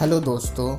[0.00, 0.76] Hello दोस्तों,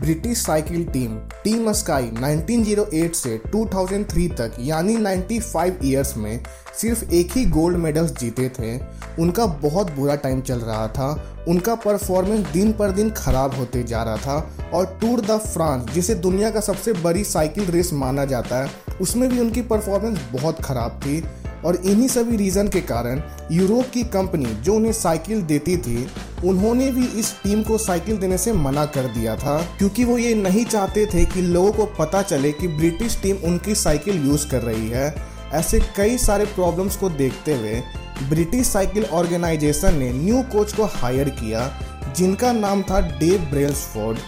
[0.00, 6.44] British cycle team team Sky 1908 से 2003 तक, यानी 95 इयर्स में
[6.80, 8.80] सिर्फ़ एक ही गोल्ड मेडल्स जीते थे।
[9.22, 14.02] उनका बहुत बुरा टाइम चल रहा था। उनका परफॉर्मेंस दिन पर दिन खराब होते जा
[14.02, 18.64] रहा था और टूर द फ्रांस, जिसे दुनिया का सबसे बड़ी साइकिल रेस माना जाता
[18.64, 18.70] है,
[19.00, 21.24] उसमें भी उनकी परफॉर्मेंस बहुत खराब थी।
[21.64, 26.08] और इन्हीं सभी रीज़न के कारण यूरोप की कंपनी जो उन्हें साइकिल देती थी
[26.44, 30.34] उन्होंने भी इस टीम को साइकिल देने से मना कर दिया था, क्योंकि वो ये
[30.34, 34.62] नहीं चाहते थे कि लोगों को पता चले कि ब्रिटिश टीम उनकी साइकिल यूज़ कर
[34.62, 35.14] रही है।
[35.52, 37.82] ऐसे कई सारे प्रॉब्लम्स को देखते हुए,
[38.28, 41.70] ब्रिटिश साइकिल ऑर्गेनाइजेशन ने न्यू कोच को हायर किया,
[42.16, 44.18] जिनका नाम था डेव ब्रेल्सफोर्ड।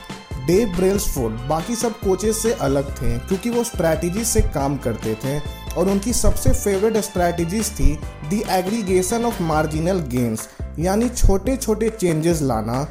[0.46, 5.38] डेव ब्रेल्सफोर्ड बाकी सब कोचेस से अलग थे, क्योंकि वो स्ट्रैटेजी से काम करते थे,
[5.74, 7.92] और उनकी सबसे फेवरेट स्ट्रैटेजीज थी
[8.28, 12.86] the aggregation of marginal gains यानी छोटे छोटे चेंजेस लाना,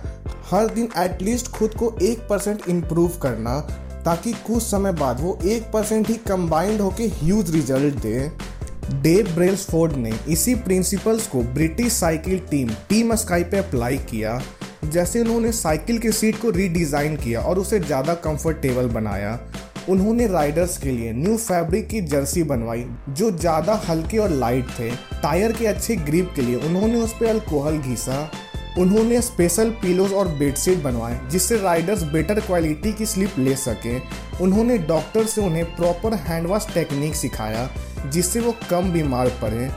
[0.51, 3.59] हर दिन एटलीस्ट खुद को एक परसेंट इम्प्रूव करना,
[4.05, 8.31] ताकि कुछ समय बाद वो एक परसेंट ही कंबाइंड होके ह्यूज रिज़ल्ट दे।
[8.93, 14.41] डेव ब्रेल्सफोर्ड ने इसी प्रिंसिपल्स को British cycle team team Sky पे अप्लाई किया,
[14.85, 19.39] जैसे उन्होंने साइकिल की सीट को रीडिज़ाइन किया और उसे ज़्यादा कंफर्टेबल बनाया।
[19.89, 24.89] उन्होंने राइडर्स के लिए न्यू फैब्रिक की जर्सी बनवाई, जो ज़्यादा हल्के और लाइट थे।
[25.21, 28.31] टायर के अच्छे ग्रिप के लिए उन्होंने उस पर अल्कोहल घिसा।
[28.79, 34.01] उन्होंने स्पेशल पिलोज और बेडशीट बनवाए, जिससे राइडर्स बेटर क्वालिटी की स्लिप ले सकें।
[34.41, 37.69] उन्होंने डॉक्टर से उन्हें प्रॉपर हैंड वॉश टेक्निक सिखाया,
[38.05, 39.69] जिससे वो कम बीमार पड़े।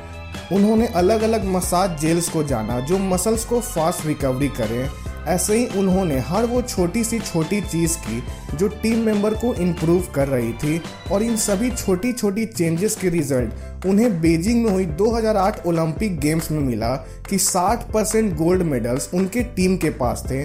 [0.53, 4.89] उन्होंने अलग अलग मसाज जेल्स को जाना, जो मसल्स को फास्ट रिकवरी करें।
[5.29, 8.23] ऐसे ही उन्होंने हर वो छोटी सी छोटी चीज़ की
[8.57, 10.81] जो टीम मेंबर को इम्प्रूव कर रही थी
[11.13, 16.51] और इन सभी छोटी छोटी चेंजेस के रिज़ल्ट उन्हें बीजिंग में हुई 2008 ओलंपिक गेम्स
[16.51, 16.95] में मिला
[17.31, 20.45] कि 60 परसेंट गोल्ड मेडल्स उनके टीम के पास थे।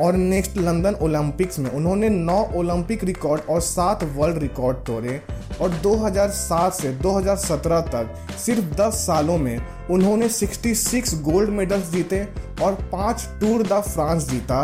[0.00, 5.20] और नेक्स्ट लंदन ओलंपिक्स में उन्होंने नौ ओलंपिक रिकॉर्ड और सात वर्ल्ड रिकॉर्ड तोड़े
[5.60, 9.56] और 2007 से 2017 तक सिर्फ़ 10 सालों में
[9.90, 12.26] उन्होंने 66 गोल्ड मेडल्स जीते
[12.62, 14.62] और पाँच टूर द फ्रांस जीता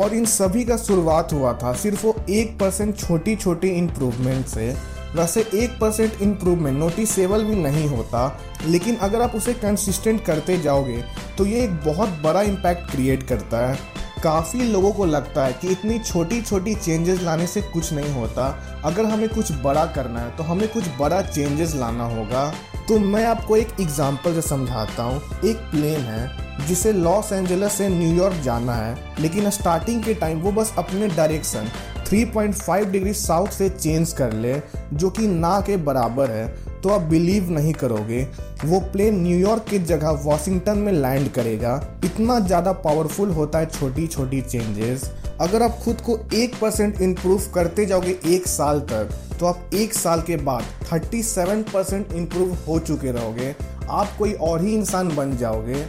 [0.00, 4.74] और इन सभी का शुरुआत हुआ था सिर्फ़ वो एक परसेंट छोटी छोटी इम्प्रूवमेंट से।
[5.16, 11.02] वैसे एक परसेंट इम्प्रूवमेंट नोटिसेबल भी नहीं होता, लेकिन अगर आप उसे कंसिस्टेंट करते जाओगे
[11.38, 13.78] तो ये एक बहुत बड़ा इम्पैक्ट क्रिएट करता है।
[14.22, 18.46] काफ़ी लोगों को लगता है कि इतनी छोटी छोटी चेंजेस लाने से कुछ नहीं होता।
[18.84, 22.52] अगर हमें कुछ बड़ा करना है तो हमें कुछ बड़ा चेंजेस लाना होगा।
[22.88, 27.88] तो मैं आपको एक एग्जांपल से समझाता हूँ। एक प्लेन है, जिसे लॉस एंजल्स से
[27.88, 31.68] न्यूयॉर्क जाना है, लेकिन स्टार्टिंग के टाइम वो बस अपने डायरेक्शन
[32.06, 34.54] 3.5 डिग्री साउथ से चेंज कर ले,
[34.92, 38.22] जो कि ना के बराबर है। तो आप बिलीव नहीं करोगे।
[38.64, 44.06] वो प्लेन न्यूयॉर्क की जगह वॉशिंगटन में लैंड करेगा। इतना ज़्यादा पावरफुल होता है छोटी
[44.06, 45.04] छोटी चेंजेस
[45.40, 49.10] अगर आप खुद को एक परसेंट इम्प्रूव करते जाओगे एक साल तक
[49.40, 53.54] तो आप एक साल के बाद 37 परसेंट इम्प्रूव हो चुके रहोगे।
[53.90, 55.84] आप कोई और ही इंसान बन जाओगे।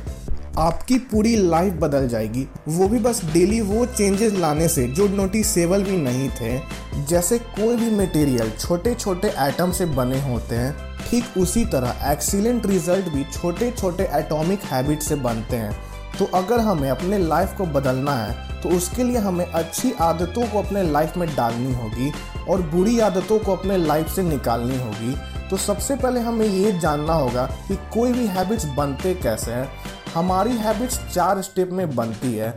[0.58, 5.84] आपकी पूरी लाइफ बदल जाएगी। वो भी बस डेली वो चेंजेस लाने से जो नोटिसेबल
[5.84, 6.58] भी नहीं थे,
[7.06, 12.66] जैसे कोई भी मटेरियल छोटे छोटे एटम से बने होते हैं, ठीक उसी तरह एक्सीलेंट
[12.66, 15.78] रिज़ल्ट भी छोटे छोटे एटॉमिक हैबिट से बनते हैं।
[16.20, 20.60] तो अगर हमें अपने लाइफ को बदलना है तो उसके लिए हमें अच्छी आदतों को
[20.60, 22.12] अपने लाइफ में डालनी होगी
[22.50, 25.16] और बुरी आदतों को अपने लाइफ से निकालनी होगी।
[25.50, 29.70] तो सबसे पहले हमें ये जानना होगा कि कोई भी हैबिट्स बनते कैसे हैं
[30.14, 32.52] हमारी हैबिट्स चार स्टेप में बनती है।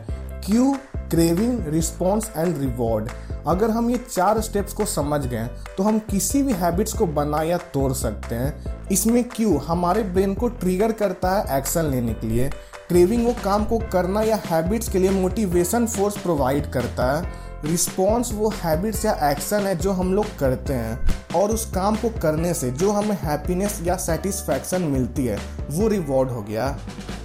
[0.45, 0.75] Cue
[1.11, 3.09] craving response and reward
[3.47, 5.45] अगर हम ये चार स्टेप्स को समझ गए
[5.77, 10.33] तो हम किसी भी हैबिट्स को बना या तोड़ सकते हैं। इसमें क्यू हमारे ब्रेन
[10.33, 12.49] को ट्रिगर करता है एक्शन लेने के लिए।
[12.87, 17.31] क्रेविंग वो काम को करना या हैबिट्स के लिए मोटिवेशन फोर्स प्रोवाइड करता है।
[17.65, 22.09] रिस्पॉन्स वो हैबिट्स या एक्शन है जो हम लोग करते हैं और उस काम को
[22.21, 25.37] करने से जो हमें हैप्पीनेस या सेटिस्फैक्शन मिलती है,
[25.69, 26.77] वो रिवॉर्ड हो गया।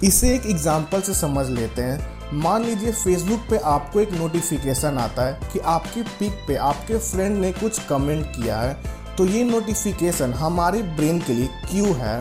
[0.03, 5.25] इसे एक एग्ज़ाम्पल से समझ लेते हैं। मान लीजिए फेसबुक पे आपको एक नोटिफिकेशन आता
[5.25, 8.73] है कि आपकी पिक पे आपके फ्रेंड ने कुछ कमेंट किया है।
[9.17, 12.17] तो ये नोटिफिकेशन हमारे ब्रेन के लिए क्यों है।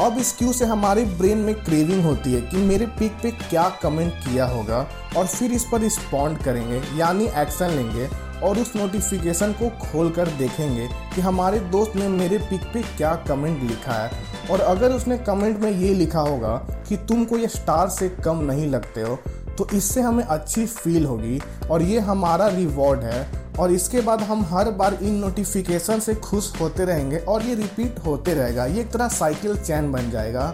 [0.00, 3.68] अब इस क्यू से हमारे ब्रेन में क्रेविंग होती है कि मेरे पिक पे क्या
[3.82, 4.78] कमेंट किया होगा
[5.16, 8.08] और फिर इस पर रिस्पॉन्ड करेंगे, यानी एक्शन लेंगे
[8.40, 13.14] और उस नोटिफिकेशन को खोल कर देखेंगे कि हमारे दोस्त ने मेरे पिक पे क्या
[13.28, 14.10] कमेंट लिखा है।
[14.50, 16.54] और अगर उसने कमेंट में ये लिखा होगा
[16.88, 19.18] कि तुम कोई स्टार से कम नहीं लगते हो
[19.58, 21.40] तो इससे हमें अच्छी फील होगी
[21.70, 26.52] और ये हमारा रिवॉर्ड है। और इसके बाद हम हर बार इन नोटिफिकेशन से खुश
[26.60, 30.48] होते रहेंगे और ये रिपीट होते रहेगा। ये एक तरह साइकिल चैन बन जाएगा।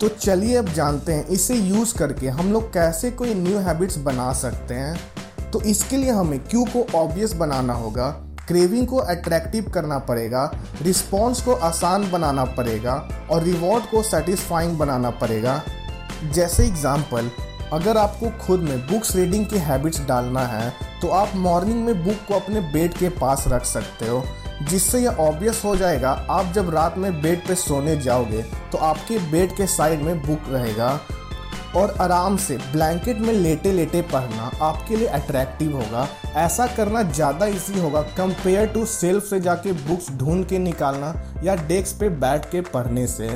[0.00, 4.32] तो चलिए अब जानते हैं, इसे यूज़ करके हम लोग कैसे कोई न्यू हैबिट्स बना
[4.32, 8.08] सकते हैं। तो इसके लिए हमें क्यू को ऑब्वियस बनाना होगा
[8.48, 10.50] क्रेविंग को अट्रैक्टिव करना पड़ेगा
[10.82, 12.94] रिस्पॉन्स को आसान बनाना पड़ेगा
[13.30, 15.60] और रिवॉर्ड को सेटिस्फाइंग बनाना पड़ेगा।
[16.24, 17.30] जैसे एग्ज़ाम्पल
[17.72, 20.72] अगर आपको खुद में बुक्स रीडिंग की हैबिट्स डालना है
[21.04, 24.22] तो आप मॉर्निंग में बुक को अपने बेड के पास रख सकते हो,
[24.62, 28.42] जिससे यह ऑब्वियस हो जाएगा, आप जब रात में बेड पे सोने जाओगे
[28.72, 30.88] तो आपके बेड के साइड में बुक रहेगा।
[31.76, 36.06] और आराम से ब्लैंकेट में लेटे लेटे पढ़ना आपके लिए अट्रैक्टिव होगा।
[36.36, 41.14] ऐसा करना ज़्यादा इजी होगा कंपेयर टू सेल्फ से जाके बुक्स ढूंढ के निकालना
[41.44, 43.28] या डेस्क पे बैठ के पढ़ने से।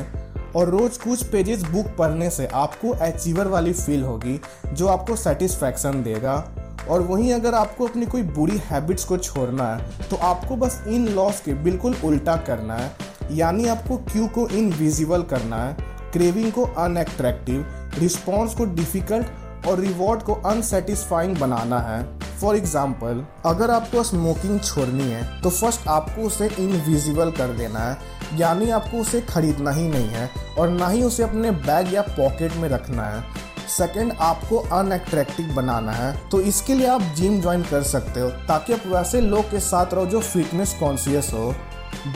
[0.56, 6.03] और रोज़ कुछ पेजेस बुक पढ़ने से आपको अचीवर वाली फील होगी, जो आपको सेटिस्फैक्शन
[6.03, 6.37] देगा।
[6.86, 11.08] और वहीं अगर आपको अपनी कोई बुरी हैबिट्स को छोड़ना है तो आपको बस इन
[11.08, 12.90] लॉस के बिल्कुल उल्टा करना है।
[13.32, 15.76] यानी आपको क्यू को इनविजिबल करना है
[16.12, 17.66] क्रेविंग को अनएट्रैक्टिव
[17.98, 22.02] रिस्पॉन्स को डिफ़िकल्ट और रिवॉर्ड को अनसेटिस्फाइंग बनाना है।
[22.40, 28.38] फॉर एग्ज़ाम्पल अगर आपको स्मोकिंग छोड़नी है तो फ़र्स्ट आपको उसे इनविजिबल कर देना है।
[28.38, 30.28] यानी आपको उसे खरीदना ही नहीं है
[30.58, 33.22] और ना ही उसे अपने बैग या पॉकेट में रखना है।
[33.69, 38.73] सेकेंड आपको अनएट्रैक्टिव बनाना है तो इसके लिए आप जिम ज्वाइन कर सकते हो, ताकि
[38.73, 41.55] आप वैसे लोग के साथ रहो जो फिटनेस कॉन्शियस हो,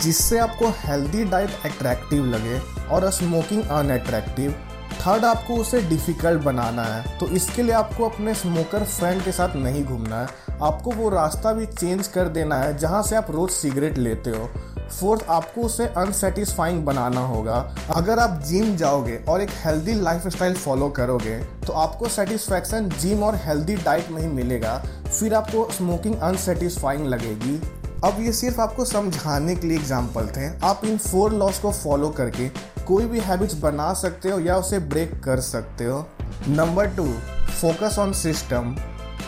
[0.03, 2.59] जिससे आपको हेल्दी डाइट अट्रैक्टिव लगे
[2.89, 4.55] और स्मोकिंग अनएट्रैक्टिव
[5.01, 9.55] थर्ड आपको उसे डिफ़िकल्ट बनाना है तो इसके लिए आपको अपने स्मोकर फ्रेंड के साथ
[9.57, 13.51] नहीं घूमना है। आपको वो रास्ता भी चेंज कर देना है, जहाँ से आप रोज़
[13.51, 14.49] सिगरेट लेते हो।
[14.93, 17.59] फोर्थ आपको उसे अनसेटिस्फाइंग बनाना होगा।
[17.97, 23.23] अगर आप जिम जाओगे और एक हेल्दी लाइफ स्टाइल फॉलो करोगे तो आपको सेटिस्फैक्शन जिम
[23.23, 24.77] और हेल्दी डाइट में ही मिलेगा।
[25.09, 27.61] फिर आपको स्मोकिंग अनसेटिस्फाइंग लगेगी।
[28.05, 32.09] अब ये सिर्फ़ आपको समझाने के लिए एग्ज़ाम्पल थे। आप इन फोर लॉस को फॉलो
[32.11, 32.49] करके
[32.87, 36.07] कोई भी हैबिट्स बना सकते हो या उसे ब्रेक कर सकते हो।
[36.49, 37.05] Number two
[37.53, 38.75] focus on system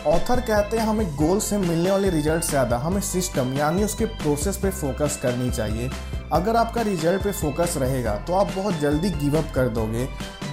[0.06, 4.05] author कहते हैं हमें गोल से मिलने वाले रिज़ल्ट से ज़्यादा हमें सिस्टम, यानी उसके
[4.06, 5.91] प्रोसेस पे फोकस करनी चाहिए।
[6.33, 10.09] अगर आपका रिज़ल्ट पे फोकस रहेगा तो आप बहुत जल्दी गिव अप कर दोगे।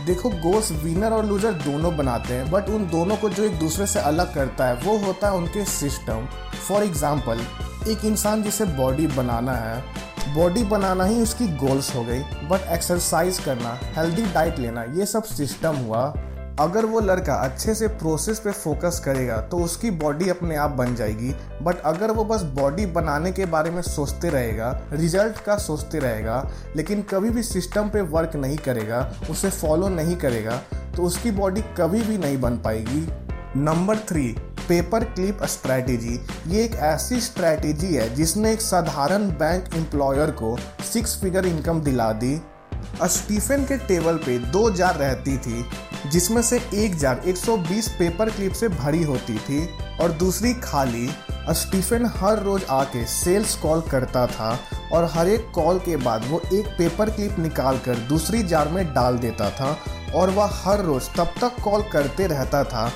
[0.06, 3.88] देखो गोल्स विनर और लूजर दोनों बनाते हैं बट उन दोनों को जो एक दूसरे
[3.88, 6.26] से अलग करता है, वो होता है उनके सिस्टम।
[6.68, 7.46] फॉर एग्ज़ाम्पल
[7.90, 9.84] एक इंसान जिसे बॉडी बनाना है
[10.36, 12.20] बॉडी बनाना ही उसकी गोल्स हो गई
[12.50, 16.14] बट एक्सरसाइज करना हेल्दी डाइट लेना, ये सब सिस्टम हुआ।
[16.60, 20.96] अगर वो लड़का अच्छे से प्रोसेस पे फोकस करेगा तो उसकी बॉडी अपने आप बन
[20.96, 26.00] जाएगी। बट अगर वो बस बॉडी बनाने के बारे में सोचते रहेगा रिज़ल्ट का सोचते
[26.00, 30.62] रहेगा, लेकिन कभी भी सिस्टम पे वर्क नहीं करेगा, उसे फॉलो नहीं करेगा
[30.96, 33.08] तो उसकी बॉडी कभी भी नहीं बन पाएगी।
[33.58, 34.28] Number three
[34.62, 41.20] paper clip strategy ये एक ऐसी स्ट्रैटेजी है जिसने एक साधारण बैंक एम्प्लॉयर को सिक्स
[41.22, 42.36] फिगर इनकम दिला दी।
[43.04, 45.66] स्टीफन के टेबल पे दो जार रहती थी,
[46.10, 49.68] जिसमें से एक जार 120 पेपर क्लिप से भरी होती थी
[50.02, 51.10] और दूसरी खाली।
[51.52, 54.58] स्टीफन हर रोज आके सेल्स कॉल करता था
[54.94, 58.86] और हर एक कॉल के बाद वो एक पेपर क्लिप निकाल कर दूसरी जार में
[58.94, 59.78] डाल देता था
[60.16, 62.92] और वह हर रोज तब तक कॉल करते रहता था,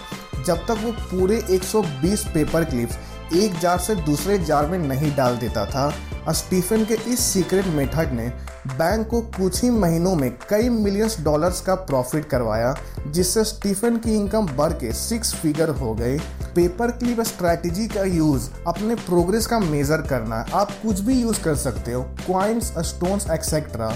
[0.46, 2.98] जब तक वो पूरे 120 पेपर क्लिप्स
[3.36, 5.88] एक जार से दूसरे जार में नहीं डाल देता था।
[6.30, 8.28] स्टीफन के इस सीक्रेट मेथड ने
[8.68, 12.76] बैंक को कुछ ही महीनों में कई मिलियंस डॉलर्स का प्रॉफिट करवाया,
[13.08, 16.18] जिससे स्टीफन की इनकम बढ़ के सिक्स फिगर हो गई।
[16.56, 21.56] पेपर क्लिप स्ट्रैटेजी का यूज़ अपने प्रोग्रेस का मेजर करना, आप कुछ भी यूज़ कर
[21.56, 23.94] सकते हो coins stones etcetera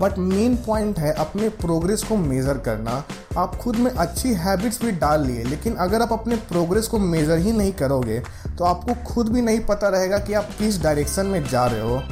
[0.00, 3.02] but main point है, अपने प्रोग्रेस को मेज़र करना।
[3.38, 7.38] आप खुद में अच्छी हैबिट्स भी डाल लिए, लेकिन अगर आप अपने प्रोग्रेस को मेज़र
[7.38, 11.44] ही नहीं करोगे तो आपको खुद भी नहीं पता रहेगा कि आप किस डायरेक्शन में
[11.44, 12.02] जा रहे हो।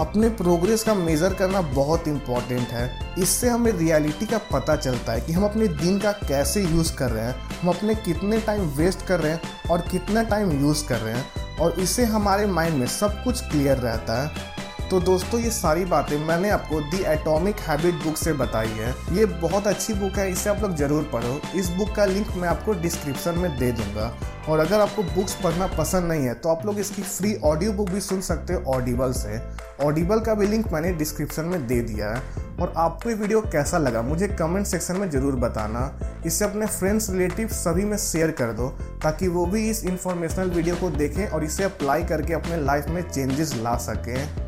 [0.00, 5.20] अपने प्रोग्रेस का मेज़र करना बहुत इंपॉर्टेंट है। इससे हमें रियलिटी का पता चलता है
[5.20, 9.06] कि हम अपने दिन का कैसे यूज़ कर रहे हैं, हम अपने कितने टाइम वेस्ट
[9.06, 12.86] कर रहे हैं और कितना टाइम यूज़ कर रहे हैं। और इससे हमारे माइंड में
[12.88, 14.56] सब कुछ क्लियर रहता है।
[14.90, 19.24] तो दोस्तों, ये सारी बातें मैंने आपको दी एटॉमिक हैबिट बुक से बताई है। ये
[19.40, 22.72] बहुत अच्छी बुक है, इसे आप लोग ज़रूर पढ़ो। इस बुक का लिंक मैं आपको
[22.82, 24.12] डिस्क्रिप्शन में दे दूँगा।
[24.48, 27.90] और अगर आपको बुक्स पढ़ना पसंद नहीं है तो आप लोग इसकी फ्री ऑडियो बुक
[27.90, 29.40] भी सुन सकते हो ऑडिबल से।
[29.84, 33.78] ऑडिबल का भी लिंक मैंने डिस्क्रिप्शन में दे दिया है। और आपको ये वीडियो कैसा
[33.78, 35.92] लगा, मुझे कमेंट सेक्शन में ज़रूर बताना।
[36.26, 38.68] इसे अपने फ्रेंड्स रिलेटिव सभी में शेयर कर दो,
[39.02, 43.02] ताकि वो भी इस इंफॉर्मेशनल वीडियो को देखें और इसे अप्लाई करके अपने लाइफ में
[43.04, 44.47] चेंजेस ला सकें।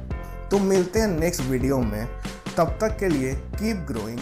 [0.50, 2.06] तो मिलते हैं नेक्स्ट वीडियो में।
[2.56, 4.18] तब तक के लिए कीप ग्रोइंग